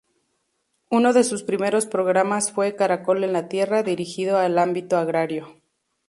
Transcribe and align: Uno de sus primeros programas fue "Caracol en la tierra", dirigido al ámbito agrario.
Uno 0.89 1.13
de 1.13 1.23
sus 1.23 1.43
primeros 1.43 1.85
programas 1.85 2.51
fue 2.51 2.75
"Caracol 2.75 3.23
en 3.23 3.33
la 3.33 3.47
tierra", 3.49 3.83
dirigido 3.83 4.39
al 4.39 4.57
ámbito 4.57 4.97
agrario. 4.97 5.61